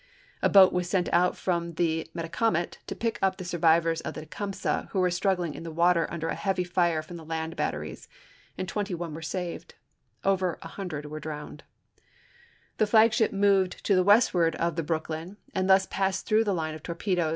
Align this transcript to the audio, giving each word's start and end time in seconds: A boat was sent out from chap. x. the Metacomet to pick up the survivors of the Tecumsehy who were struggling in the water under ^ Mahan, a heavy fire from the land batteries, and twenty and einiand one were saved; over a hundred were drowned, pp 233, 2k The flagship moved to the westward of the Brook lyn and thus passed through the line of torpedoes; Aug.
A 0.41 0.49
boat 0.49 0.73
was 0.73 0.89
sent 0.89 1.09
out 1.13 1.37
from 1.37 1.67
chap. 1.67 1.69
x. 1.77 1.77
the 1.77 2.11
Metacomet 2.15 2.77
to 2.87 2.95
pick 2.95 3.19
up 3.21 3.37
the 3.37 3.45
survivors 3.45 4.01
of 4.01 4.15
the 4.15 4.25
Tecumsehy 4.25 4.89
who 4.89 4.99
were 4.99 5.11
struggling 5.11 5.53
in 5.53 5.61
the 5.61 5.69
water 5.69 6.07
under 6.09 6.25
^ 6.27 6.29
Mahan, 6.31 6.37
a 6.39 6.41
heavy 6.41 6.63
fire 6.63 7.03
from 7.03 7.17
the 7.17 7.23
land 7.23 7.55
batteries, 7.55 8.07
and 8.57 8.67
twenty 8.67 8.93
and 8.93 8.97
einiand 8.97 9.01
one 9.01 9.13
were 9.13 9.21
saved; 9.21 9.75
over 10.23 10.57
a 10.63 10.69
hundred 10.69 11.05
were 11.05 11.19
drowned, 11.19 11.59
pp 11.59 12.77
233, 12.77 12.77
2k 12.77 12.77
The 12.79 12.87
flagship 12.87 13.31
moved 13.31 13.85
to 13.85 13.93
the 13.93 14.03
westward 14.03 14.55
of 14.55 14.75
the 14.75 14.81
Brook 14.81 15.07
lyn 15.09 15.37
and 15.53 15.69
thus 15.69 15.85
passed 15.85 16.25
through 16.25 16.45
the 16.45 16.53
line 16.55 16.73
of 16.73 16.81
torpedoes; 16.81 17.25
Aug. 17.27 17.29